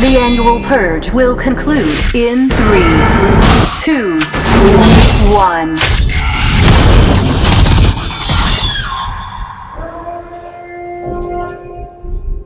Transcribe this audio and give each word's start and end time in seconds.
The 0.00 0.16
annual 0.16 0.60
purge 0.60 1.12
will 1.12 1.36
conclude 1.36 1.94
in 2.14 2.48
three, 2.48 2.96
two, 3.82 4.18
one. 5.30 5.76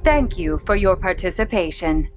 Thank 0.03 0.37
you 0.37 0.59
for 0.59 0.75
your 0.75 0.97
participation. 0.97 2.11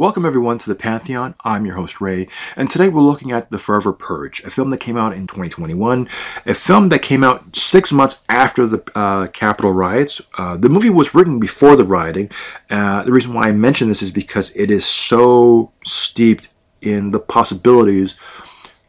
Welcome 0.00 0.24
everyone 0.24 0.56
to 0.56 0.70
the 0.70 0.74
Pantheon. 0.74 1.34
I'm 1.44 1.66
your 1.66 1.74
host 1.74 2.00
Ray, 2.00 2.26
and 2.56 2.70
today 2.70 2.88
we're 2.88 3.02
looking 3.02 3.32
at 3.32 3.50
The 3.50 3.58
Forever 3.58 3.92
Purge, 3.92 4.42
a 4.44 4.50
film 4.50 4.70
that 4.70 4.78
came 4.78 4.96
out 4.96 5.12
in 5.12 5.26
2021, 5.26 6.08
a 6.46 6.54
film 6.54 6.88
that 6.88 7.02
came 7.02 7.22
out 7.22 7.54
six 7.54 7.92
months 7.92 8.22
after 8.26 8.66
the 8.66 8.82
uh, 8.94 9.26
Capitol 9.26 9.72
riots. 9.72 10.22
Uh, 10.38 10.56
the 10.56 10.70
movie 10.70 10.88
was 10.88 11.14
written 11.14 11.38
before 11.38 11.76
the 11.76 11.84
rioting. 11.84 12.30
Uh, 12.70 13.02
the 13.02 13.12
reason 13.12 13.34
why 13.34 13.48
I 13.48 13.52
mention 13.52 13.88
this 13.88 14.00
is 14.00 14.10
because 14.10 14.56
it 14.56 14.70
is 14.70 14.86
so 14.86 15.70
steeped 15.84 16.48
in 16.80 17.10
the 17.10 17.20
possibilities 17.20 18.16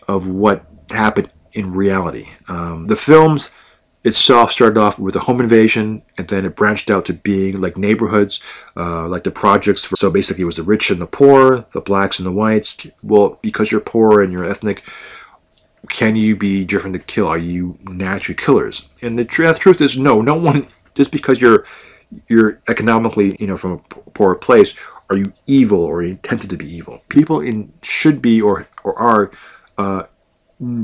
of 0.08 0.30
what 0.30 0.66
happened 0.92 1.34
in 1.52 1.74
reality. 1.74 2.30
Um, 2.48 2.88
the 2.88 2.96
film's 2.96 3.50
itself 4.04 4.52
started 4.52 4.80
off 4.80 4.98
with 4.98 5.16
a 5.16 5.20
home 5.20 5.40
invasion 5.40 6.02
and 6.18 6.28
then 6.28 6.46
it 6.46 6.56
branched 6.56 6.90
out 6.90 7.06
to 7.06 7.14
being 7.14 7.62
like 7.62 7.78
neighborhoods 7.78 8.40
uh, 8.76 9.08
like 9.08 9.24
the 9.24 9.32
projects 9.32 9.84
for, 9.84 9.96
so 9.96 10.10
basically 10.10 10.42
it 10.42 10.46
was 10.46 10.58
the 10.58 10.64
rich 10.64 10.90
and 10.90 11.02
the 11.02 11.08
poor 11.08 11.66
the 11.72 11.82
blacks 11.82 12.18
and 12.20 12.26
the 12.26 12.32
whites. 12.32 12.88
Well 13.04 13.40
because 13.42 13.72
you're 13.72 13.82
poor 13.82 14.22
and 14.22 14.34
you're 14.34 14.46
ethnic 14.46 14.84
can 15.90 16.16
you 16.16 16.36
be 16.36 16.64
driven 16.64 16.94
to 16.94 17.00
kill? 17.00 17.28
Are 17.28 17.38
you 17.38 17.78
natural 17.84 18.38
killers? 18.38 18.88
And 19.02 19.18
the 19.18 19.26
tr- 19.26 19.52
truth 19.54 19.82
is 19.82 19.98
no 19.98 20.22
no 20.22 20.36
one 20.36 20.68
just 20.96 21.12
because 21.12 21.42
you're 21.42 21.66
you're 22.28 22.60
economically 22.68 23.36
you 23.40 23.48
know 23.48 23.58
from 23.58 23.72
a 23.74 23.78
poor 23.78 24.36
place 24.36 24.76
are 25.10 25.18
you 25.18 25.34
evil 25.46 25.84
or 25.84 26.02
intended 26.02 26.50
to 26.50 26.58
be 26.58 26.66
evil? 26.66 27.04
People 27.10 27.42
in 27.42 27.74
should 27.82 28.22
be 28.22 28.42
or 28.42 28.68
or 28.84 28.98
are 28.98 29.32
uh, 29.78 30.04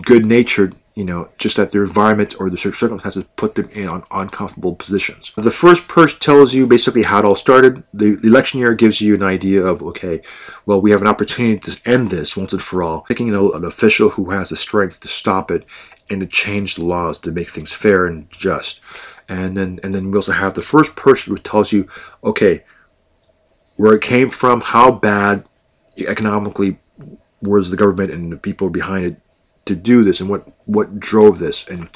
good 0.02 0.26
natured 0.26 0.76
you 0.98 1.04
know, 1.04 1.30
just 1.38 1.58
that 1.58 1.70
their 1.70 1.84
environment 1.84 2.34
or 2.40 2.50
the 2.50 2.58
circumstances 2.58 3.24
put 3.36 3.54
them 3.54 3.70
in 3.70 3.88
on 3.88 4.04
uncomfortable 4.10 4.74
positions. 4.74 5.32
The 5.38 5.52
first 5.52 5.88
purge 5.88 6.18
tells 6.18 6.56
you 6.56 6.66
basically 6.66 7.04
how 7.04 7.20
it 7.20 7.26
all 7.26 7.36
started. 7.36 7.84
The, 7.94 8.18
election 8.24 8.60
year 8.60 8.74
gives 8.74 9.00
you 9.00 9.14
an 9.14 9.22
idea 9.22 9.64
of, 9.64 9.84
okay, 9.84 10.24
well, 10.66 10.82
we 10.82 10.90
have 10.90 11.02
an 11.02 11.08
opportunity 11.08 11.60
to 11.60 11.80
end 11.88 12.10
this 12.10 12.36
once 12.36 12.52
and 12.52 12.64
for 12.64 12.82
all, 12.82 13.02
picking 13.02 13.30
an, 13.30 13.64
official 13.64 14.10
who 14.10 14.32
has 14.32 14.50
the 14.50 14.56
strength 14.56 15.00
to 15.02 15.08
stop 15.08 15.52
it 15.52 15.68
and 16.10 16.22
to 16.22 16.26
change 16.26 16.74
the 16.74 16.84
laws 16.84 17.20
to 17.20 17.32
make 17.32 17.50
things 17.50 17.74
fair 17.74 18.08
and 18.08 18.28
just. 18.32 18.82
And 19.30 19.56
then, 19.56 19.80
and 19.84 19.94
then 19.94 20.10
we 20.10 20.18
also 20.18 20.32
have 20.32 20.56
the 20.56 20.64
first 20.64 20.96
purge 20.96 21.28
which 21.28 21.44
tells 21.44 21.72
you, 21.72 21.88
okay, 22.24 22.64
where 23.76 23.94
it 23.94 24.02
came 24.02 24.32
from, 24.32 24.62
how 24.62 24.90
bad 24.90 25.46
economically 25.96 26.80
was 27.40 27.70
the 27.70 27.78
government 27.78 28.10
and 28.10 28.34
the 28.34 28.38
people 28.38 28.72
behind 28.72 29.06
it 29.06 29.22
to 29.68 29.76
do 29.76 30.04
this 30.04 30.20
and 30.20 30.30
what 30.30 30.48
what 30.66 31.00
drove 31.00 31.40
this 31.40 31.68
and 31.68 31.90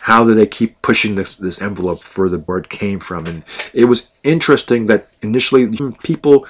how 0.00 0.24
did 0.24 0.36
they 0.36 0.46
keep 0.46 0.80
pushing 0.82 1.14
this 1.14 1.36
this 1.36 1.60
envelope 1.60 2.00
for 2.00 2.28
the 2.28 2.38
bird 2.38 2.70
came 2.70 3.00
from? 3.00 3.26
And 3.26 3.44
it 3.74 3.84
was 3.84 4.08
interesting 4.24 4.86
that 4.86 5.12
initially 5.22 5.76
people 6.02 6.46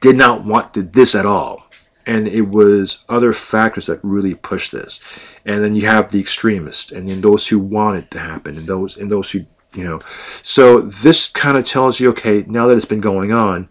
did 0.00 0.16
not 0.16 0.44
want 0.44 0.92
this 0.92 1.14
at 1.14 1.26
all. 1.26 1.66
And 2.06 2.26
it 2.26 2.48
was 2.48 3.04
other 3.08 3.32
factors 3.32 3.86
that 3.86 4.00
really 4.02 4.34
pushed 4.34 4.72
this. 4.72 5.00
And 5.44 5.62
then 5.62 5.74
you 5.74 5.86
have 5.86 6.10
the 6.10 6.20
extremists 6.20 6.90
and 6.90 7.08
then 7.08 7.20
those 7.20 7.48
who 7.48 7.58
want 7.58 7.98
it 7.98 8.10
to 8.12 8.18
happen 8.18 8.56
and 8.56 8.66
those 8.66 8.96
and 8.96 9.10
those 9.10 9.32
who 9.32 9.46
you 9.74 9.84
know. 9.84 10.00
So 10.42 10.82
this 10.82 11.28
kind 11.28 11.56
of 11.56 11.64
tells 11.64 11.98
you 11.98 12.10
okay 12.10 12.44
now 12.46 12.68
that 12.68 12.76
it's 12.76 12.84
been 12.84 13.00
going 13.00 13.32
on 13.32 13.68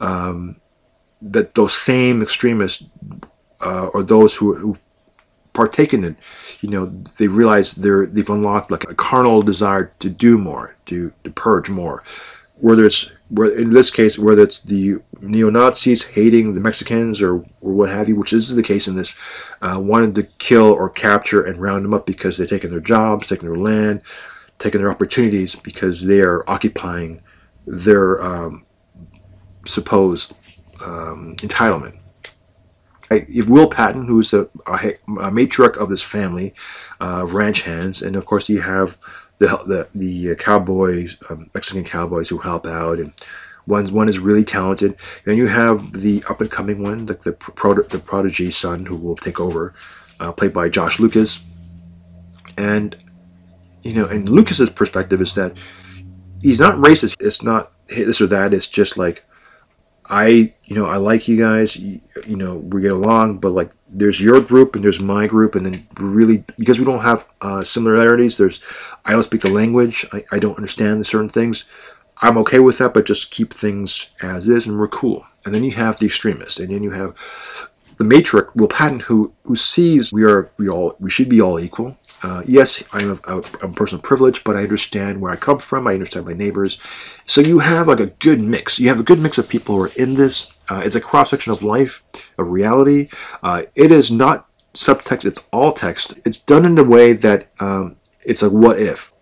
um, 0.00 0.56
that 1.20 1.54
those 1.54 1.74
same 1.74 2.22
extremists 2.22 2.88
uh, 3.60 3.86
or 3.94 4.02
those 4.02 4.36
who, 4.36 4.54
who 4.56 4.76
partake 5.52 5.92
in 5.92 6.16
you 6.60 6.68
know, 6.68 6.86
they 7.18 7.28
realize 7.28 7.72
they're 7.72 8.06
they've 8.06 8.28
unlocked 8.30 8.70
like 8.70 8.84
a 8.84 8.94
carnal 8.94 9.42
desire 9.42 9.92
to 9.98 10.08
do 10.08 10.38
more, 10.38 10.76
to, 10.86 11.12
to 11.24 11.30
purge 11.30 11.68
more. 11.68 12.02
Whether 12.56 12.86
it's 12.86 13.12
in 13.30 13.72
this 13.72 13.90
case, 13.90 14.18
whether 14.18 14.42
it's 14.42 14.60
the 14.60 14.98
neo 15.20 15.50
Nazis 15.50 16.06
hating 16.08 16.54
the 16.54 16.60
Mexicans 16.60 17.20
or, 17.20 17.36
or 17.60 17.72
what 17.72 17.90
have 17.90 18.08
you, 18.08 18.14
which 18.14 18.32
is 18.32 18.54
the 18.54 18.62
case 18.62 18.86
in 18.86 18.94
this, 18.94 19.18
uh, 19.62 19.78
wanted 19.80 20.14
to 20.16 20.24
kill 20.38 20.66
or 20.66 20.88
capture 20.88 21.42
and 21.42 21.60
round 21.60 21.84
them 21.84 21.94
up 21.94 22.06
because 22.06 22.36
they're 22.36 22.46
taking 22.46 22.70
their 22.70 22.80
jobs, 22.80 23.28
taking 23.28 23.48
their 23.48 23.58
land, 23.58 24.02
taking 24.58 24.80
their 24.80 24.90
opportunities 24.90 25.56
because 25.56 26.04
they 26.04 26.20
are 26.20 26.48
occupying 26.48 27.22
their 27.66 28.22
um, 28.22 28.64
supposed 29.66 30.34
um, 30.84 31.34
entitlement 31.36 31.96
have 33.20 33.48
Will 33.48 33.68
Patton, 33.68 34.06
who's 34.06 34.32
a, 34.32 34.42
a, 34.66 35.30
matriarch 35.30 35.76
of 35.76 35.88
this 35.88 36.02
family 36.02 36.54
uh, 37.00 37.22
of 37.22 37.34
ranch 37.34 37.62
hands, 37.62 38.02
and 38.02 38.16
of 38.16 38.26
course 38.26 38.48
you 38.48 38.60
have 38.60 38.98
the 39.38 39.88
the, 39.92 39.98
the 39.98 40.36
cowboys, 40.36 41.16
um, 41.30 41.50
Mexican 41.54 41.84
cowboys 41.84 42.28
who 42.28 42.38
help 42.38 42.66
out, 42.66 42.98
and 42.98 43.12
one's 43.66 43.92
one 43.92 44.08
is 44.08 44.18
really 44.18 44.44
talented. 44.44 44.96
Then 45.24 45.36
you 45.36 45.46
have 45.48 45.92
the 45.92 46.22
up 46.28 46.40
and 46.40 46.50
coming 46.50 46.82
one, 46.82 47.06
the 47.06 47.14
the, 47.14 47.32
pro, 47.32 47.74
the 47.74 47.98
prodigy 47.98 48.50
son 48.50 48.86
who 48.86 48.96
will 48.96 49.16
take 49.16 49.40
over, 49.40 49.74
uh, 50.20 50.32
played 50.32 50.52
by 50.52 50.68
Josh 50.68 50.98
Lucas, 50.98 51.40
and 52.56 52.96
you 53.82 53.94
know, 53.94 54.06
and 54.06 54.28
Lucas's 54.28 54.70
perspective 54.70 55.20
is 55.20 55.34
that 55.34 55.56
he's 56.40 56.60
not 56.60 56.76
racist. 56.76 57.16
It's 57.20 57.42
not 57.42 57.72
this 57.88 58.20
or 58.20 58.26
that. 58.28 58.54
It's 58.54 58.68
just 58.68 58.96
like 58.96 59.24
I, 60.10 60.52
you 60.64 60.74
know, 60.74 60.86
I 60.86 60.96
like 60.96 61.28
you 61.28 61.36
guys. 61.36 61.76
You, 61.76 62.00
you, 62.26 62.36
know, 62.36 62.56
we 62.56 62.80
get 62.80 62.92
along, 62.92 63.38
but 63.38 63.50
like, 63.50 63.70
there's 63.88 64.20
your 64.20 64.40
group 64.40 64.74
and 64.74 64.84
there's 64.84 65.00
my 65.00 65.26
group, 65.26 65.54
and 65.54 65.66
then 65.66 65.84
really 65.98 66.44
because 66.58 66.78
we 66.78 66.84
don't 66.84 67.00
have 67.00 67.26
uh, 67.40 67.62
similarities. 67.62 68.36
There's, 68.36 68.60
I 69.04 69.12
don't 69.12 69.22
speak 69.22 69.42
the 69.42 69.50
language. 69.50 70.06
I, 70.12 70.24
I 70.32 70.38
don't 70.38 70.56
understand 70.56 71.06
certain 71.06 71.28
things. 71.28 71.66
I'm 72.20 72.38
okay 72.38 72.58
with 72.60 72.78
that, 72.78 72.94
but 72.94 73.06
just 73.06 73.30
keep 73.30 73.52
things 73.52 74.10
as 74.22 74.48
is, 74.48 74.66
and 74.66 74.78
we're 74.78 74.88
cool. 74.88 75.26
And 75.44 75.54
then 75.54 75.64
you 75.64 75.72
have 75.72 75.98
the 75.98 76.06
extremists, 76.06 76.60
and 76.60 76.70
then 76.70 76.82
you 76.82 76.92
have 76.92 77.16
the 77.98 78.04
matriarch, 78.04 78.54
Will 78.54 78.68
Patton, 78.68 79.00
who 79.00 79.32
who 79.44 79.56
sees 79.56 80.12
we 80.12 80.24
are 80.24 80.50
we 80.56 80.68
all 80.68 80.96
we 80.98 81.10
should 81.10 81.28
be 81.28 81.40
all 81.40 81.60
equal. 81.60 81.96
Uh, 82.22 82.42
yes, 82.46 82.84
I'm 82.92 83.10
a, 83.10 83.34
a, 83.34 83.38
a, 83.38 83.72
person 83.72 83.98
of 83.98 84.04
privilege, 84.04 84.44
but 84.44 84.56
I 84.56 84.62
understand 84.62 85.20
where 85.20 85.32
I 85.32 85.36
come 85.36 85.58
from. 85.58 85.86
I 85.86 85.94
understand 85.94 86.26
my 86.26 86.32
neighbors. 86.32 86.78
So 87.26 87.40
you 87.40 87.58
have 87.58 87.88
like 87.88 88.00
a 88.00 88.06
good 88.06 88.40
mix. 88.40 88.78
You 88.78 88.88
have 88.88 89.00
a 89.00 89.04
good 89.04 89.20
mix 89.20 89.38
of 89.38 89.48
people 89.48 89.76
who 89.76 89.84
are 89.84 89.90
in 89.96 90.14
this. 90.14 90.52
Uh, 90.68 90.82
it's 90.84 90.94
a 90.94 91.00
cross 91.00 91.30
section 91.30 91.52
of 91.52 91.62
life, 91.64 92.02
of 92.38 92.48
reality. 92.48 93.08
Uh, 93.42 93.62
it 93.74 93.90
is 93.90 94.10
not 94.10 94.48
subtext. 94.72 95.24
It's 95.24 95.48
all 95.52 95.72
text. 95.72 96.14
It's 96.24 96.38
done 96.38 96.64
in 96.64 96.78
a 96.78 96.84
way 96.84 97.12
that 97.12 97.48
um, 97.60 97.96
it's 98.24 98.42
like 98.42 98.52
what 98.52 98.78
if. 98.78 99.12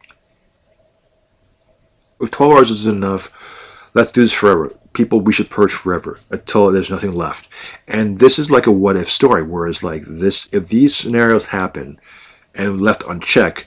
If 2.21 2.31
12 2.31 2.53
hours 2.53 2.71
is 2.71 2.87
enough, 2.87 3.91
let's 3.95 4.13
do 4.13 4.21
this 4.21 4.33
forever 4.33 4.75
people 4.93 5.21
we 5.21 5.33
should 5.33 5.51
purge 5.51 5.73
forever 5.73 6.19
until 6.31 6.71
there's 6.71 6.91
nothing 6.91 7.13
left. 7.13 7.49
And 7.87 8.19
this 8.19 8.39
is 8.39 8.51
like 8.51 8.67
a 8.67 8.73
what 8.73 8.97
if 8.97 9.09
story, 9.09 9.43
whereas 9.43 9.83
like 9.83 10.03
this, 10.07 10.49
if 10.53 10.69
these 10.69 10.95
scenarios 10.95 11.47
happen, 11.47 12.01
and 12.61 12.81
left 12.81 13.05
unchecked, 13.09 13.67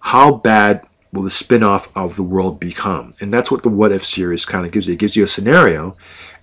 how 0.00 0.32
bad 0.34 0.86
will 1.12 1.22
the 1.22 1.30
spin-off 1.30 1.94
of 1.96 2.16
the 2.16 2.22
world 2.22 2.60
become? 2.60 3.14
And 3.20 3.32
that's 3.32 3.50
what 3.50 3.62
the 3.62 3.68
what 3.68 3.92
if 3.92 4.04
series 4.04 4.44
kind 4.44 4.66
of 4.66 4.72
gives 4.72 4.86
you. 4.86 4.94
It 4.94 4.98
gives 4.98 5.16
you 5.16 5.24
a 5.24 5.28
scenario 5.28 5.94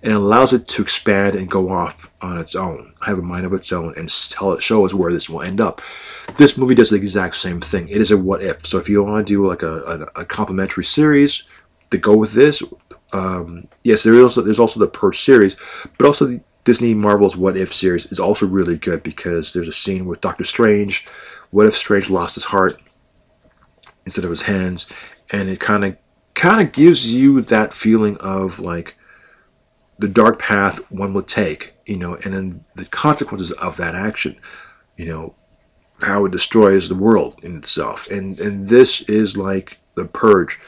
and 0.01 0.13
allows 0.13 0.51
it 0.51 0.67
to 0.67 0.81
expand 0.81 1.35
and 1.35 1.49
go 1.49 1.69
off 1.69 2.09
on 2.21 2.39
its 2.39 2.55
own, 2.55 2.93
have 3.05 3.19
a 3.19 3.21
mind 3.21 3.45
of 3.45 3.53
its 3.53 3.71
own, 3.71 3.93
and 3.95 4.09
tell 4.29 4.51
it 4.53 4.61
show 4.61 4.83
us 4.83 4.93
where 4.93 5.11
this 5.11 5.29
will 5.29 5.43
end 5.43 5.61
up. 5.61 5.79
This 6.37 6.57
movie 6.57 6.73
does 6.73 6.89
the 6.89 6.95
exact 6.95 7.35
same 7.35 7.61
thing. 7.61 7.87
It 7.87 7.97
is 7.97 8.09
a 8.09 8.17
what 8.17 8.41
if. 8.41 8.65
So 8.65 8.79
if 8.79 8.89
you 8.89 9.03
want 9.03 9.27
to 9.27 9.33
do 9.33 9.47
like 9.47 9.61
a, 9.61 10.07
a, 10.15 10.21
a 10.21 10.25
complementary 10.25 10.83
series 10.83 11.43
to 11.91 11.97
go 11.97 12.15
with 12.15 12.33
this, 12.33 12.63
um, 13.13 13.67
yes, 13.83 14.01
there 14.03 14.15
is 14.15 14.23
also, 14.23 14.41
there's 14.41 14.59
also 14.59 14.79
the 14.79 14.87
Purge 14.87 15.19
series, 15.19 15.55
but 15.97 16.07
also 16.07 16.25
the 16.25 16.41
Disney 16.63 16.93
Marvel's 16.93 17.35
What 17.35 17.57
If 17.57 17.73
series 17.73 18.05
is 18.07 18.19
also 18.19 18.47
really 18.47 18.77
good 18.77 19.03
because 19.03 19.53
there's 19.53 19.67
a 19.67 19.73
scene 19.73 20.05
with 20.05 20.21
Doctor 20.21 20.43
Strange 20.43 21.07
what 21.51 21.67
if 21.67 21.75
Strange 21.75 22.09
lost 22.09 22.35
his 22.35 22.45
heart 22.45 22.81
instead 24.05 24.25
of 24.25 24.31
his 24.31 24.43
hands? 24.43 24.91
And 25.31 25.49
it 25.49 25.59
kind 25.59 25.85
of 25.85 25.97
kind 26.33 26.65
of 26.65 26.73
gives 26.73 27.13
you 27.13 27.41
that 27.41 27.73
feeling 27.73 28.17
of 28.17 28.59
like 28.59 28.95
the 29.99 30.07
dark 30.07 30.39
path 30.39 30.79
one 30.91 31.13
would 31.13 31.27
take, 31.27 31.75
you 31.85 31.97
know, 31.97 32.15
and 32.23 32.33
then 32.33 32.65
the 32.75 32.85
consequences 32.85 33.51
of 33.53 33.77
that 33.77 33.93
action, 33.93 34.35
you 34.97 35.05
know, 35.05 35.35
how 36.01 36.25
it 36.25 36.31
destroys 36.31 36.89
the 36.89 36.95
world 36.95 37.39
in 37.43 37.57
itself. 37.57 38.09
And 38.09 38.39
and 38.39 38.67
this 38.67 39.01
is 39.03 39.37
like 39.37 39.77
the 39.95 40.05
purge. 40.05 40.59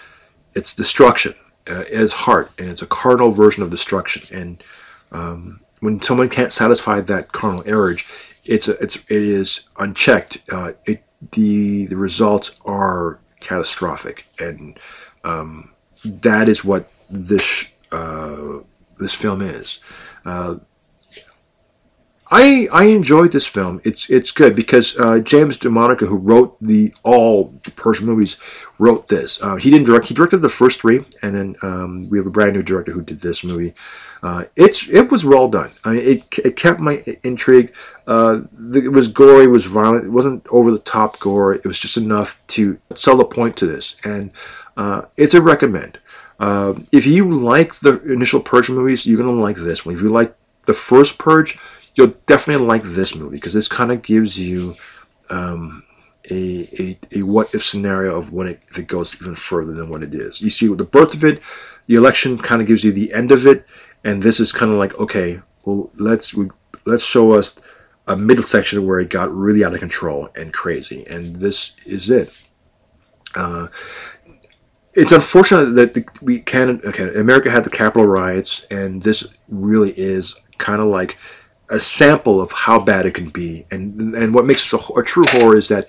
It's 0.54 0.76
destruction. 0.76 1.34
Uh, 1.70 1.86
it's 1.88 2.14
heart, 2.14 2.52
and 2.60 2.70
it's 2.70 2.82
a 2.82 2.88
carnal 2.88 3.32
version 3.32 3.64
of 3.64 3.72
destruction. 3.72 4.38
And 4.38 4.64
um, 5.12 5.62
when 5.80 6.02
someone 6.02 6.30
can't 6.30 6.52
satisfy 6.52 7.00
that 7.02 7.32
carnal 7.32 7.64
urge, 7.66 8.08
it's 8.46 8.68
a, 8.68 8.78
it's 8.80 8.98
it 9.10 9.22
is 9.24 9.68
unchecked. 9.78 10.40
Uh, 10.52 10.74
it 10.86 11.04
the 11.32 11.86
the 11.88 11.98
results 11.98 12.60
are 12.66 13.20
catastrophic, 13.40 14.26
and 14.40 14.80
um, 15.24 15.72
that 16.04 16.50
is 16.50 16.64
what 16.66 16.90
this 17.10 17.66
uh, 17.92 18.60
this 19.00 19.14
film 19.14 19.42
is. 19.42 19.80
Uh, 20.26 20.56
I 22.36 22.68
I 22.74 22.86
enjoyed 22.86 23.32
this 23.32 23.46
film. 23.46 23.80
It's 23.84 24.10
it's 24.10 24.32
good 24.32 24.56
because 24.56 24.98
uh, 24.98 25.20
James 25.20 25.60
DeMonaco, 25.60 26.08
who 26.08 26.18
wrote 26.18 26.58
the 26.60 26.92
all 27.04 27.54
the 27.62 27.70
Persian 27.70 28.08
movies, 28.08 28.38
wrote 28.80 29.08
this. 29.08 29.40
Uh, 29.44 29.58
he 29.58 29.70
didn't 29.70 29.86
direct. 29.86 30.08
He 30.08 30.16
directed 30.16 30.38
the 30.38 30.50
first 30.50 30.82
three, 30.82 31.06
and 31.22 31.36
then 31.36 31.56
um, 31.62 32.10
we 32.10 32.18
have 32.18 32.26
a 32.26 32.32
brand 32.32 32.56
new 32.56 32.64
director 32.64 32.92
who 32.92 33.04
did 33.04 33.20
this 33.20 33.44
movie. 33.44 33.76
Uh, 34.24 34.46
it's 34.56 34.90
it 34.90 35.12
was 35.12 35.24
well 35.24 35.48
done. 35.48 35.74
I 35.86 35.92
mean, 35.92 36.08
it, 36.08 36.40
it 36.44 36.56
kept 36.56 36.80
my 36.80 37.04
intrigue. 37.22 37.72
Uh, 38.08 38.42
it 38.74 38.92
was 38.92 39.10
gory, 39.10 39.44
it 39.44 39.50
was 39.50 39.66
violent. 39.66 40.06
It 40.06 40.12
wasn't 40.12 40.48
over 40.50 40.72
the 40.72 40.80
top 40.80 41.20
gore. 41.20 41.54
It 41.54 41.66
was 41.66 41.78
just 41.78 41.98
enough 41.98 42.42
to 42.48 42.80
sell 42.96 43.22
a 43.22 43.26
point 43.26 43.56
to 43.58 43.68
this, 43.68 43.96
and 44.04 44.32
uh, 44.76 45.04
it's 45.18 45.36
a 45.36 45.42
recommend. 45.42 46.00
Uh, 46.40 46.74
if 46.92 47.06
you 47.06 47.32
like 47.32 47.76
the 47.76 48.02
initial 48.12 48.42
Purge 48.42 48.72
movies, 48.72 49.06
you're 49.06 49.20
gonna 49.20 49.32
like 49.32 49.58
this 49.58 49.86
one. 49.86 49.94
If 49.94 50.02
you 50.02 50.10
like 50.10 50.36
the 50.66 50.74
first 50.74 51.20
Purge 51.20 51.60
you'll 51.96 52.16
definitely 52.26 52.66
like 52.66 52.84
this 52.84 53.16
movie 53.16 53.38
because 53.38 53.54
this 53.54 53.68
kind 53.68 53.92
of 53.92 54.02
gives 54.02 54.40
you 54.40 54.76
um, 55.30 55.84
a, 56.30 56.68
a, 56.80 57.00
a 57.20 57.24
what 57.24 57.54
if 57.54 57.64
scenario 57.64 58.16
of 58.16 58.32
when 58.32 58.48
it, 58.48 58.62
if 58.70 58.78
it 58.78 58.88
goes 58.88 59.16
even 59.22 59.36
further 59.36 59.74
than 59.74 59.90
what 59.90 60.04
it 60.04 60.14
is. 60.14 60.42
You 60.42 60.50
see, 60.50 60.70
with 60.70 60.80
the 60.80 60.86
birth 60.86 61.14
of 61.14 61.24
it, 61.24 61.42
the 61.88 61.96
election 61.96 62.38
kind 62.38 62.62
of 62.62 62.68
gives 62.68 62.84
you 62.84 62.92
the 62.92 63.14
end 63.14 63.32
of 63.32 63.46
it, 63.46 63.66
and 64.04 64.24
this 64.24 64.40
is 64.40 64.52
kind 64.52 64.72
of 64.72 64.78
like 64.78 64.98
okay, 65.00 65.42
well 65.66 65.92
let's 65.96 66.34
we, 66.34 66.50
let's 66.86 67.06
show 67.06 67.34
us 67.34 67.62
a 68.08 68.16
middle 68.16 68.44
section 68.44 68.86
where 68.86 69.00
it 69.00 69.10
got 69.10 69.34
really 69.34 69.64
out 69.64 69.74
of 69.74 69.80
control 69.80 70.30
and 70.36 70.54
crazy, 70.54 71.06
and 71.08 71.38
this 71.38 71.76
is 71.86 72.10
it. 72.10 72.46
Uh, 73.36 73.68
it's 74.94 75.12
unfortunate 75.12 75.72
that 75.72 75.94
the, 75.94 76.06
we 76.22 76.40
can 76.40 76.82
okay, 76.86 77.14
America 77.16 77.50
had 77.50 77.64
the 77.64 77.70
Capitol 77.70 78.08
riots, 78.08 78.66
and 78.72 79.02
this 79.02 79.34
really 79.50 79.92
is 79.92 80.40
kind 80.58 80.82
of 80.82 80.88
like 80.88 81.18
a 81.70 81.80
sample 81.80 82.42
of 82.42 82.52
how 82.52 82.80
bad 82.80 83.06
it 83.06 83.14
can 83.14 83.30
be. 83.30 83.66
And 83.72 84.16
and 84.16 84.34
what 84.34 84.46
makes 84.46 84.70
this 84.70 84.90
a, 84.90 85.00
a, 85.00 85.04
true 85.04 85.26
horror 85.28 85.58
is 85.58 85.70
that 85.70 85.86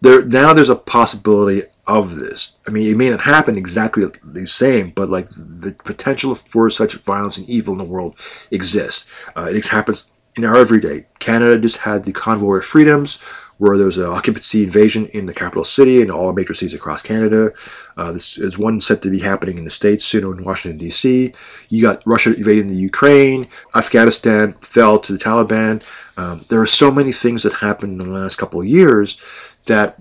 there 0.00 0.22
now 0.22 0.52
there's 0.52 0.70
a 0.70 0.76
possibility 0.76 1.64
of 1.86 2.18
this. 2.18 2.58
I 2.66 2.70
mean, 2.70 2.88
it 2.88 2.96
may 2.96 3.10
not 3.10 3.22
happen 3.22 3.56
exactly 3.56 4.04
the 4.22 4.46
same, 4.46 4.90
but 4.90 5.08
like 5.08 5.28
the 5.30 5.74
potential 5.84 6.34
for 6.34 6.68
such 6.70 6.94
violence 6.94 7.38
and 7.38 7.48
evil 7.48 7.72
in 7.72 7.78
the 7.78 7.84
world 7.84 8.14
exists. 8.50 9.10
Uh, 9.36 9.44
it 9.44 9.66
happens 9.68 10.10
in 10.36 10.44
our 10.44 10.56
everyday. 10.56 11.06
Canada 11.18 11.58
just 11.58 11.78
had 11.78 12.04
the 12.04 12.12
Convoy 12.12 12.58
of 12.58 12.64
Freedoms, 12.64 13.16
where 13.58 13.76
there 13.76 13.86
was 13.86 13.98
an 13.98 14.04
occupancy 14.06 14.62
invasion 14.62 15.06
in 15.08 15.26
the 15.26 15.34
capital 15.34 15.64
city 15.64 16.00
and 16.00 16.10
all 16.10 16.32
major 16.32 16.54
cities 16.54 16.74
across 16.74 17.02
Canada. 17.02 17.52
Uh, 17.96 18.12
this 18.12 18.38
is 18.38 18.56
one 18.56 18.80
set 18.80 19.02
to 19.02 19.10
be 19.10 19.18
happening 19.18 19.58
in 19.58 19.64
the 19.64 19.70
States 19.70 20.04
soon 20.04 20.24
in 20.24 20.44
Washington, 20.44 20.78
D.C. 20.78 21.32
You 21.68 21.82
got 21.82 22.02
Russia 22.06 22.34
invading 22.34 22.68
the 22.68 22.76
Ukraine. 22.76 23.48
Afghanistan 23.74 24.54
fell 24.60 24.98
to 25.00 25.12
the 25.12 25.18
Taliban. 25.18 25.86
Um, 26.16 26.44
there 26.48 26.60
are 26.60 26.66
so 26.66 26.90
many 26.90 27.12
things 27.12 27.42
that 27.42 27.54
happened 27.54 28.00
in 28.00 28.08
the 28.08 28.18
last 28.18 28.36
couple 28.36 28.60
of 28.60 28.66
years 28.66 29.20
that 29.66 30.00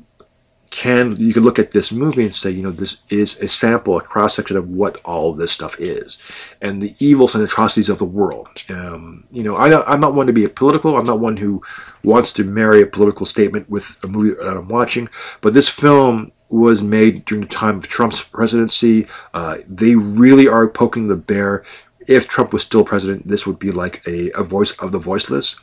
can 0.69 1.16
you 1.16 1.34
can 1.34 1.44
look 1.44 1.60
at 1.60 1.72
this 1.72 1.92
movie 1.92 2.24
and 2.24 2.34
say, 2.34 2.50
you 2.52 2.62
know, 2.62 2.72
this 2.72 3.02
is 3.10 3.40
a 3.40 3.48
sample, 3.48 3.98
a 3.98 4.02
cross 4.02 4.36
section 4.36 4.58
of 4.58 4.69
what 4.69 5.00
all 5.06 5.34
this 5.34 5.52
stuff 5.52 5.80
is, 5.80 6.18
and 6.62 6.81
the 6.81 6.96
evils 7.00 7.36
and 7.36 7.44
atrocities 7.44 7.90
of 7.90 8.00
the 8.00 8.06
world. 8.06 8.64
Um, 8.69 9.25
you 9.31 9.44
know, 9.44 9.56
I, 9.56 9.94
am 9.94 10.02
not 10.02 10.14
one 10.14 10.28
to 10.28 10.34
be 10.34 10.44
a 10.44 10.50
political. 10.50 10.98
I'm 10.98 11.06
not 11.06 11.19
one 11.19 11.38
who 11.38 11.62
wants 12.04 12.34
to 12.34 12.44
marry 12.44 12.81
a 12.81 12.88
political 12.88 13.25
statement 13.25 13.69
with 13.69 13.98
a 14.04 14.08
movie 14.08 14.36
that 14.36 14.58
I'm 14.58 14.68
watching. 14.68 15.10
But 15.42 15.54
this 15.54 15.69
film 15.69 16.31
was 16.50 16.81
made 16.81 17.25
during 17.25 17.44
the 17.44 17.50
time 17.50 17.78
of 17.78 17.88
Trump's 17.88 18.24
presidency. 18.24 19.08
Uh, 19.34 19.58
they 19.68 19.96
really 19.96 20.48
are 20.48 20.68
poking 20.68 21.08
the 21.08 21.16
bear. 21.16 21.63
If 22.08 22.28
Trump 22.28 22.54
was 22.54 22.63
still 22.63 22.86
president, 22.86 23.28
this 23.28 23.46
would 23.46 23.60
be 23.60 23.72
like 23.72 24.02
a, 24.08 24.31
a 24.31 24.44
voice 24.44 24.72
of 24.80 24.92
the 24.92 25.00
voiceless. 25.00 25.60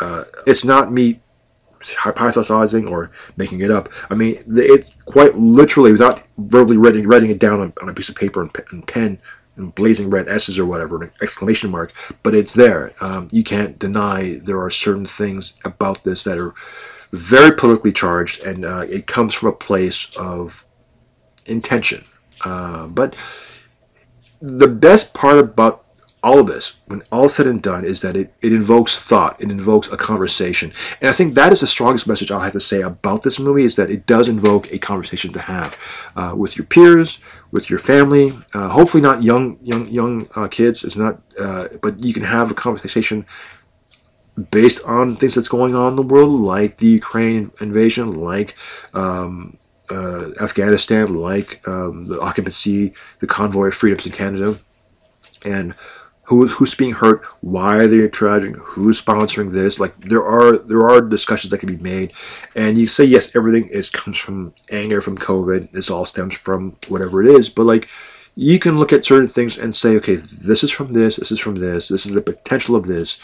Uh, 0.00 0.24
it's 0.46 0.64
not 0.64 0.92
me 0.92 1.20
hypothesizing 1.82 2.90
or 2.90 3.10
making 3.36 3.60
it 3.60 3.70
up. 3.70 3.88
I 4.10 4.14
mean, 4.14 4.42
it's 4.48 4.90
quite 5.04 5.34
literally, 5.34 5.92
without 5.92 6.22
verbally 6.38 6.76
writing, 6.76 7.06
writing 7.06 7.30
it 7.30 7.38
down 7.38 7.60
on, 7.60 7.72
on 7.82 7.88
a 7.88 7.94
piece 7.94 8.08
of 8.08 8.16
paper 8.16 8.40
and, 8.42 8.50
and 8.70 8.86
pen 8.86 9.18
and 9.56 9.74
blazing 9.74 10.10
red 10.10 10.28
S's 10.28 10.58
or 10.58 10.66
whatever, 10.66 11.02
an 11.02 11.10
exclamation 11.20 11.70
mark, 11.70 11.92
but 12.22 12.34
it's 12.34 12.54
there. 12.54 12.94
Um, 13.00 13.28
you 13.30 13.44
can't 13.44 13.78
deny 13.78 14.40
there 14.42 14.60
are 14.62 14.70
certain 14.70 15.06
things 15.06 15.60
about 15.64 16.04
this 16.04 16.24
that 16.24 16.38
are 16.38 16.54
very 17.12 17.54
politically 17.54 17.92
charged, 17.92 18.42
and 18.44 18.64
uh, 18.64 18.86
it 18.88 19.06
comes 19.06 19.34
from 19.34 19.50
a 19.50 19.52
place 19.52 20.16
of 20.16 20.64
intention. 21.44 22.04
Uh, 22.44 22.86
but 22.86 23.14
the 24.40 24.66
best 24.66 25.14
part 25.14 25.38
about 25.38 25.81
all 26.22 26.38
of 26.38 26.46
this, 26.46 26.76
when 26.86 27.02
all 27.10 27.28
said 27.28 27.46
and 27.46 27.60
done, 27.60 27.84
is 27.84 28.00
that 28.02 28.16
it, 28.16 28.32
it 28.40 28.52
invokes 28.52 29.06
thought, 29.08 29.40
it 29.42 29.50
invokes 29.50 29.90
a 29.90 29.96
conversation. 29.96 30.72
And 31.00 31.10
I 31.10 31.12
think 31.12 31.34
that 31.34 31.52
is 31.52 31.60
the 31.60 31.66
strongest 31.66 32.06
message 32.06 32.30
I'll 32.30 32.40
have 32.40 32.52
to 32.52 32.60
say 32.60 32.80
about 32.80 33.24
this 33.24 33.40
movie 33.40 33.64
is 33.64 33.76
that 33.76 33.90
it 33.90 34.06
does 34.06 34.28
invoke 34.28 34.72
a 34.72 34.78
conversation 34.78 35.32
to 35.32 35.40
have 35.40 35.76
uh, 36.14 36.34
with 36.36 36.56
your 36.56 36.66
peers, 36.66 37.20
with 37.50 37.68
your 37.68 37.80
family, 37.80 38.30
uh, 38.54 38.68
hopefully 38.68 39.02
not 39.02 39.22
young 39.22 39.58
young 39.62 39.86
young 39.88 40.28
uh, 40.36 40.46
kids. 40.46 40.84
It's 40.84 40.96
not, 40.96 41.20
uh, 41.38 41.68
but 41.80 42.04
you 42.04 42.12
can 42.12 42.24
have 42.24 42.50
a 42.50 42.54
conversation 42.54 43.26
based 44.50 44.86
on 44.86 45.16
things 45.16 45.34
that's 45.34 45.48
going 45.48 45.74
on 45.74 45.92
in 45.92 45.96
the 45.96 46.02
world, 46.02 46.32
like 46.32 46.78
the 46.78 46.86
Ukraine 46.86 47.50
invasion, 47.60 48.12
like 48.12 48.54
um, 48.94 49.58
uh, 49.90 50.30
Afghanistan, 50.40 51.12
like 51.12 51.66
um, 51.66 52.06
the 52.06 52.20
occupancy, 52.20 52.94
the 53.18 53.26
convoy 53.26 53.66
of 53.68 53.74
freedoms 53.74 54.06
in 54.06 54.12
Canada, 54.12 54.54
and 55.44 55.74
who's 56.32 56.54
who's 56.54 56.74
being 56.74 56.92
hurt, 56.92 57.24
why 57.40 57.76
are 57.76 57.86
they 57.86 58.08
charging, 58.08 58.54
who's 58.54 59.00
sponsoring 59.00 59.52
this. 59.52 59.78
Like 59.78 59.94
there 60.00 60.24
are 60.24 60.58
there 60.58 60.88
are 60.88 61.00
discussions 61.00 61.50
that 61.50 61.58
can 61.58 61.74
be 61.76 61.82
made, 61.82 62.12
and 62.54 62.78
you 62.78 62.86
say 62.86 63.04
yes, 63.04 63.34
everything 63.36 63.68
is 63.68 63.90
comes 63.90 64.18
from 64.18 64.54
anger 64.70 65.00
from 65.00 65.18
COVID. 65.18 65.72
This 65.72 65.90
all 65.90 66.04
stems 66.04 66.38
from 66.38 66.76
whatever 66.88 67.22
it 67.22 67.28
is, 67.36 67.50
but 67.50 67.64
like 67.64 67.88
you 68.34 68.58
can 68.58 68.78
look 68.78 68.92
at 68.92 69.04
certain 69.04 69.28
things 69.28 69.58
and 69.58 69.74
say, 69.74 69.90
okay, 69.96 70.16
this 70.16 70.64
is 70.64 70.70
from 70.70 70.94
this, 70.94 71.16
this 71.16 71.30
is 71.30 71.38
from 71.38 71.56
this, 71.56 71.88
this 71.88 72.06
is 72.06 72.14
the 72.14 72.22
potential 72.22 72.74
of 72.74 72.86
this, 72.86 73.20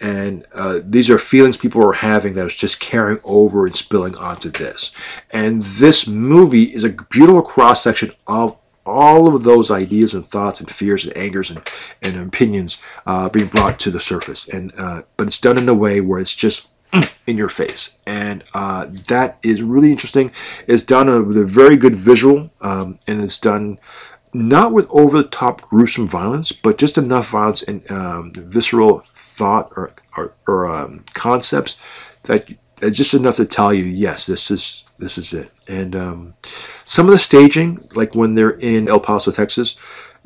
and 0.00 0.44
uh, 0.54 0.80
these 0.84 1.08
are 1.08 1.18
feelings 1.18 1.56
people 1.56 1.82
are 1.82 1.94
having 1.94 2.34
that 2.34 2.46
is 2.46 2.54
just 2.54 2.78
carrying 2.78 3.20
over 3.24 3.64
and 3.64 3.74
spilling 3.74 4.14
onto 4.16 4.50
this. 4.50 4.92
And 5.30 5.62
this 5.62 6.06
movie 6.06 6.74
is 6.74 6.84
a 6.84 6.90
beautiful 6.90 7.42
cross 7.42 7.82
section 7.82 8.10
of 8.26 8.58
all 8.86 9.34
of 9.34 9.44
those 9.44 9.70
ideas 9.70 10.14
and 10.14 10.26
thoughts 10.26 10.60
and 10.60 10.70
fears 10.70 11.04
and 11.04 11.16
angers 11.16 11.50
and, 11.50 11.66
and 12.02 12.16
opinions 12.16 12.82
uh, 13.06 13.28
being 13.28 13.46
brought 13.46 13.78
to 13.80 13.90
the 13.90 14.00
surface. 14.00 14.48
And 14.48 14.72
uh, 14.78 15.02
but 15.16 15.26
it's 15.26 15.40
done 15.40 15.58
in 15.58 15.68
a 15.68 15.74
way 15.74 16.00
where 16.00 16.20
it's 16.20 16.34
just 16.34 16.68
in 17.26 17.36
your 17.36 17.48
face, 17.48 17.98
and 18.06 18.44
uh, 18.54 18.86
that 19.08 19.38
is 19.42 19.62
really 19.62 19.90
interesting. 19.90 20.30
It's 20.66 20.82
done 20.82 21.06
with 21.26 21.36
a 21.36 21.44
very 21.44 21.76
good 21.76 21.96
visual, 21.96 22.50
um, 22.60 22.98
and 23.06 23.22
it's 23.22 23.38
done 23.38 23.78
not 24.32 24.72
with 24.72 24.88
over 24.90 25.22
the 25.22 25.28
top 25.28 25.62
gruesome 25.62 26.08
violence, 26.08 26.50
but 26.52 26.76
just 26.76 26.98
enough 26.98 27.30
violence 27.30 27.62
and 27.62 27.88
um, 27.90 28.32
visceral 28.32 29.00
thought 29.12 29.72
or 29.76 29.92
or, 30.16 30.34
or 30.46 30.66
um, 30.66 31.04
concepts 31.14 31.76
that 32.24 32.48
just 32.92 33.14
enough 33.14 33.36
to 33.36 33.44
tell 33.44 33.72
you, 33.72 33.84
yes, 33.84 34.26
this 34.26 34.50
is 34.50 34.83
this 34.98 35.18
is 35.18 35.32
it. 35.32 35.50
And 35.68 35.96
um, 35.96 36.34
some 36.84 37.06
of 37.06 37.12
the 37.12 37.18
staging, 37.18 37.80
like 37.94 38.14
when 38.14 38.34
they're 38.34 38.50
in 38.50 38.88
El 38.88 39.00
Paso, 39.00 39.30
Texas, 39.30 39.76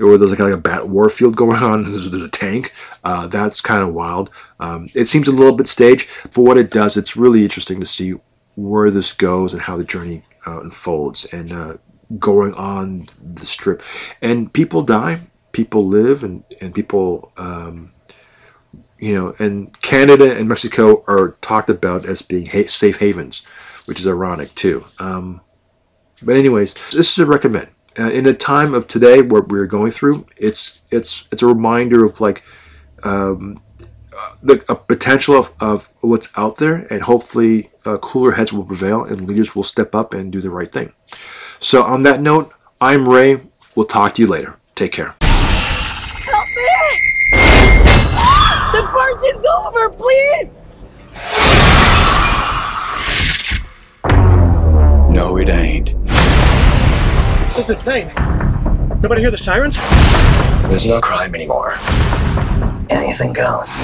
or 0.00 0.16
there's 0.16 0.30
like, 0.30 0.38
like 0.38 0.52
a 0.52 0.58
bat 0.58 0.88
war 0.88 1.08
field 1.08 1.36
going 1.36 1.62
on, 1.62 1.84
there's, 1.90 2.10
there's 2.10 2.22
a 2.22 2.28
tank. 2.28 2.72
Uh, 3.04 3.26
that's 3.26 3.60
kind 3.60 3.82
of 3.82 3.94
wild. 3.94 4.30
Um, 4.60 4.88
it 4.94 5.06
seems 5.06 5.28
a 5.28 5.32
little 5.32 5.56
bit 5.56 5.68
staged. 5.68 6.06
For 6.08 6.44
what 6.44 6.58
it 6.58 6.70
does, 6.70 6.96
it's 6.96 7.16
really 7.16 7.42
interesting 7.42 7.80
to 7.80 7.86
see 7.86 8.14
where 8.54 8.90
this 8.90 9.12
goes 9.12 9.52
and 9.52 9.62
how 9.62 9.76
the 9.76 9.84
journey 9.84 10.22
uh, 10.46 10.60
unfolds 10.60 11.24
and 11.26 11.52
uh, 11.52 11.76
going 12.18 12.54
on 12.54 13.06
the 13.22 13.46
strip. 13.46 13.82
And 14.20 14.52
people 14.52 14.82
die, 14.82 15.20
people 15.52 15.86
live, 15.86 16.24
and, 16.24 16.44
and 16.60 16.74
people. 16.74 17.32
Um, 17.36 17.92
you 19.00 19.14
know, 19.14 19.34
and 19.38 19.80
Canada 19.80 20.36
and 20.36 20.48
Mexico 20.48 21.04
are 21.06 21.36
talked 21.40 21.70
about 21.70 22.04
as 22.04 22.20
being 22.20 22.46
ha- 22.46 22.66
safe 22.66 22.98
havens, 22.98 23.42
which 23.88 23.98
is 23.98 24.06
ironic 24.06 24.54
too. 24.54 24.84
Um, 24.98 25.40
but 26.22 26.36
anyways, 26.36 26.74
this 26.90 27.12
is 27.12 27.18
a 27.18 27.26
recommend. 27.26 27.68
Uh, 27.98 28.10
in 28.10 28.26
a 28.26 28.34
time 28.34 28.74
of 28.74 28.86
today 28.86 29.22
what 29.22 29.48
we're 29.48 29.66
going 29.66 29.90
through, 29.90 30.26
it's 30.36 30.82
it's 30.90 31.26
it's 31.32 31.42
a 31.42 31.46
reminder 31.46 32.04
of 32.04 32.20
like 32.20 32.44
um, 33.02 33.60
the 34.42 34.58
potential 34.58 35.36
of, 35.36 35.52
of 35.60 35.88
what's 36.00 36.28
out 36.36 36.58
there, 36.58 36.86
and 36.90 37.02
hopefully 37.02 37.70
uh, 37.84 37.98
cooler 37.98 38.32
heads 38.32 38.52
will 38.52 38.64
prevail 38.64 39.04
and 39.04 39.26
leaders 39.26 39.56
will 39.56 39.62
step 39.62 39.94
up 39.94 40.14
and 40.14 40.32
do 40.32 40.40
the 40.40 40.50
right 40.50 40.72
thing. 40.72 40.92
So 41.60 41.82
on 41.82 42.02
that 42.02 42.20
note, 42.20 42.52
I'm 42.80 43.08
Ray. 43.08 43.40
We'll 43.74 43.86
talk 43.86 44.14
to 44.14 44.22
you 44.22 44.28
later. 44.28 44.56
Take 44.74 44.92
care. 44.92 45.14
Help 45.20 46.48
me! 50.54 50.67
It's 57.58 57.68
insane. 57.68 58.06
Nobody 59.02 59.20
hear 59.20 59.32
the 59.32 59.36
sirens? 59.36 59.76
There's 60.70 60.86
no 60.86 61.00
crime 61.00 61.34
anymore. 61.34 61.72
Anything 62.88 63.32
goes. 63.32 63.82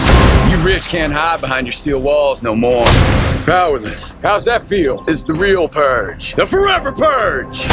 You 0.49 0.59
rich 0.63 0.87
can't 0.87 1.13
hide 1.13 1.41
behind 1.41 1.67
your 1.67 1.73
steel 1.73 2.01
walls 2.01 2.45
no 2.45 2.55
more. 2.55 2.87
Powerless. 3.47 4.15
How's 4.23 4.45
that 4.45 4.63
feel? 4.63 5.05
It's 5.09 5.25
the 5.25 5.35
real 5.35 5.69
purge. 5.69 6.35
The 6.35 6.47
forever 6.47 6.93
purge! 6.93 7.67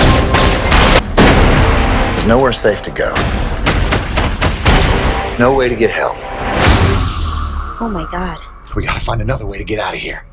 There's 2.15 2.27
nowhere 2.27 2.53
safe 2.53 2.81
to 2.81 2.89
go. 2.89 3.13
No 5.37 5.53
way 5.55 5.69
to 5.69 5.75
get 5.75 5.91
help. 5.91 6.17
Oh 7.79 7.89
my 7.93 8.07
god. 8.11 8.39
We 8.75 8.85
gotta 8.85 8.99
find 8.99 9.21
another 9.21 9.45
way 9.45 9.59
to 9.59 9.63
get 9.63 9.79
out 9.79 9.93
of 9.93 9.99
here. 9.99 10.23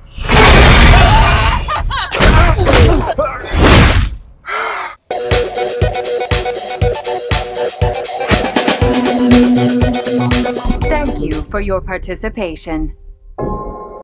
Thank 10.88 11.21
you 11.21 11.43
for 11.50 11.61
your 11.61 11.81
participation. 11.81 12.97